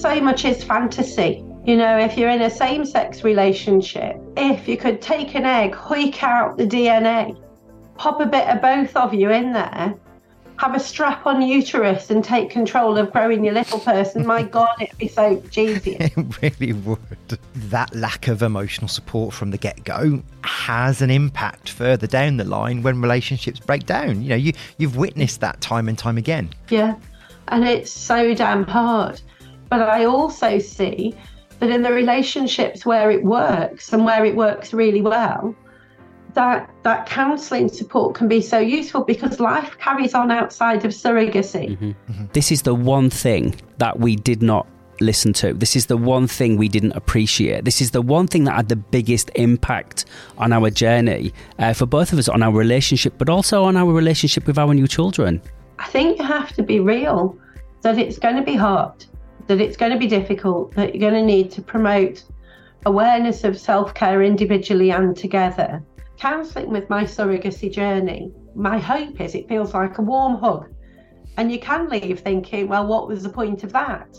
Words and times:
so 0.00 0.20
much 0.20 0.44
is 0.44 0.62
fantasy. 0.62 1.44
You 1.64 1.76
know, 1.76 1.98
if 1.98 2.16
you're 2.16 2.30
in 2.30 2.42
a 2.42 2.50
same 2.50 2.84
sex 2.84 3.24
relationship, 3.24 4.16
if 4.36 4.68
you 4.68 4.76
could 4.76 5.02
take 5.02 5.34
an 5.34 5.44
egg, 5.44 5.72
hoik 5.72 6.22
out 6.22 6.56
the 6.56 6.66
DNA, 6.66 7.36
pop 7.96 8.20
a 8.20 8.26
bit 8.26 8.48
of 8.48 8.62
both 8.62 8.94
of 8.96 9.12
you 9.12 9.30
in 9.30 9.52
there, 9.52 9.94
have 10.58 10.74
a 10.74 10.80
strap 10.80 11.26
on 11.26 11.42
uterus 11.42 12.10
and 12.10 12.24
take 12.24 12.50
control 12.50 12.96
of 12.96 13.12
growing 13.12 13.44
your 13.44 13.54
little 13.54 13.78
person, 13.80 14.26
my 14.26 14.42
God, 14.58 14.70
it'd 14.80 14.96
be 14.98 15.08
so 15.08 15.42
easier. 15.56 15.98
It 16.16 16.42
really 16.42 16.72
would. 16.72 16.98
That 17.54 17.94
lack 17.94 18.28
of 18.28 18.42
emotional 18.42 18.88
support 18.88 19.34
from 19.34 19.50
the 19.50 19.58
get 19.58 19.84
go 19.84 20.22
has 20.42 21.02
an 21.02 21.10
impact 21.10 21.70
further 21.70 22.06
down 22.06 22.38
the 22.38 22.44
line 22.44 22.82
when 22.82 23.00
relationships 23.00 23.60
break 23.60 23.86
down. 23.86 24.22
You 24.22 24.30
know, 24.30 24.36
you, 24.36 24.52
you've 24.78 24.96
witnessed 24.96 25.40
that 25.40 25.60
time 25.60 25.88
and 25.88 25.98
time 25.98 26.18
again. 26.18 26.50
Yeah, 26.70 26.96
and 27.48 27.64
it's 27.64 27.92
so 27.92 28.34
damn 28.34 28.64
hard. 28.64 29.20
But 29.68 29.82
I 29.82 30.04
also 30.04 30.58
see 30.58 31.14
that 31.60 31.70
in 31.70 31.82
the 31.82 31.92
relationships 31.92 32.86
where 32.86 33.10
it 33.10 33.24
works 33.24 33.92
and 33.92 34.04
where 34.04 34.24
it 34.24 34.36
works 34.36 34.72
really 34.72 35.02
well, 35.02 35.54
that 36.34 36.70
that 36.84 37.06
counselling 37.06 37.68
support 37.68 38.14
can 38.14 38.28
be 38.28 38.40
so 38.40 38.58
useful 38.58 39.02
because 39.04 39.40
life 39.40 39.76
carries 39.78 40.14
on 40.14 40.30
outside 40.30 40.84
of 40.84 40.92
surrogacy. 40.92 41.70
Mm-hmm. 41.70 41.90
Mm-hmm. 41.90 42.26
This 42.32 42.52
is 42.52 42.62
the 42.62 42.74
one 42.74 43.10
thing 43.10 43.54
that 43.78 43.98
we 43.98 44.14
did 44.16 44.42
not 44.42 44.66
listen 45.00 45.32
to. 45.32 45.52
This 45.52 45.76
is 45.76 45.86
the 45.86 45.96
one 45.96 46.26
thing 46.26 46.56
we 46.56 46.68
didn't 46.68 46.92
appreciate. 46.92 47.64
This 47.64 47.80
is 47.80 47.92
the 47.92 48.02
one 48.02 48.26
thing 48.26 48.44
that 48.44 48.54
had 48.54 48.68
the 48.68 48.76
biggest 48.76 49.30
impact 49.34 50.04
on 50.38 50.52
our 50.52 50.70
journey 50.70 51.32
uh, 51.58 51.72
for 51.72 51.86
both 51.86 52.12
of 52.12 52.18
us, 52.18 52.28
on 52.28 52.42
our 52.42 52.52
relationship, 52.52 53.14
but 53.18 53.28
also 53.28 53.64
on 53.64 53.76
our 53.76 53.92
relationship 53.92 54.46
with 54.46 54.58
our 54.58 54.74
new 54.74 54.86
children. 54.86 55.40
I 55.78 55.86
think 55.88 56.18
you 56.18 56.24
have 56.24 56.52
to 56.54 56.62
be 56.62 56.80
real 56.80 57.38
that 57.82 57.98
it's 57.98 58.18
going 58.18 58.36
to 58.36 58.42
be 58.42 58.56
hard 58.56 59.06
that 59.48 59.60
it's 59.60 59.76
going 59.76 59.92
to 59.92 59.98
be 59.98 60.06
difficult, 60.06 60.74
that 60.74 60.94
you're 60.94 61.10
going 61.10 61.20
to 61.20 61.26
need 61.26 61.50
to 61.52 61.62
promote 61.62 62.22
awareness 62.86 63.44
of 63.44 63.58
self 63.58 63.94
care 63.94 64.22
individually 64.22 64.90
and 64.90 65.16
together. 65.16 65.82
Counselling 66.18 66.70
with 66.70 66.88
my 66.90 67.04
surrogacy 67.04 67.72
journey, 67.72 68.32
my 68.54 68.78
hope 68.78 69.20
is 69.20 69.34
it 69.34 69.48
feels 69.48 69.74
like 69.74 69.98
a 69.98 70.02
warm 70.02 70.36
hug. 70.36 70.68
And 71.36 71.50
you 71.50 71.58
can 71.58 71.88
leave 71.88 72.20
thinking, 72.20 72.68
well, 72.68 72.86
what 72.86 73.08
was 73.08 73.22
the 73.22 73.28
point 73.28 73.64
of 73.64 73.72
that? 73.72 74.18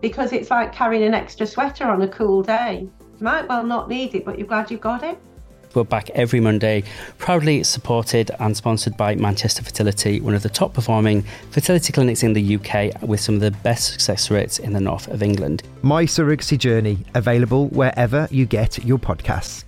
Because 0.00 0.32
it's 0.32 0.50
like 0.50 0.72
carrying 0.72 1.04
an 1.04 1.14
extra 1.14 1.46
sweater 1.46 1.84
on 1.84 2.02
a 2.02 2.08
cool 2.08 2.42
day. 2.42 2.88
You 3.18 3.24
might 3.24 3.48
well 3.48 3.64
not 3.64 3.88
need 3.88 4.14
it, 4.14 4.24
but 4.24 4.38
you're 4.38 4.48
glad 4.48 4.70
you've 4.70 4.80
got 4.80 5.02
it. 5.02 5.18
We're 5.76 5.84
back 5.84 6.08
every 6.14 6.40
Monday, 6.40 6.84
proudly 7.18 7.62
supported 7.62 8.30
and 8.40 8.56
sponsored 8.56 8.96
by 8.96 9.14
Manchester 9.14 9.62
Fertility, 9.62 10.22
one 10.22 10.34
of 10.34 10.42
the 10.42 10.48
top 10.48 10.72
performing 10.72 11.20
fertility 11.50 11.92
clinics 11.92 12.22
in 12.22 12.32
the 12.32 12.56
UK 12.56 13.02
with 13.02 13.20
some 13.20 13.34
of 13.34 13.42
the 13.42 13.50
best 13.50 13.92
success 13.92 14.30
rates 14.30 14.58
in 14.58 14.72
the 14.72 14.80
north 14.80 15.06
of 15.08 15.22
England. 15.22 15.64
My 15.82 16.04
Surrogacy 16.04 16.56
Journey, 16.56 17.00
available 17.14 17.68
wherever 17.68 18.26
you 18.30 18.46
get 18.46 18.82
your 18.86 18.96
podcasts. 18.98 19.64